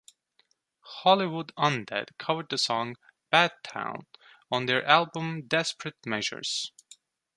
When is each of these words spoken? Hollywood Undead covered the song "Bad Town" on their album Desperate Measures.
Hollywood 1.03 1.53
Undead 1.59 2.17
covered 2.17 2.49
the 2.49 2.57
song 2.57 2.95
"Bad 3.29 3.51
Town" 3.61 4.07
on 4.51 4.65
their 4.65 4.83
album 4.83 5.45
Desperate 5.45 6.03
Measures. 6.07 6.71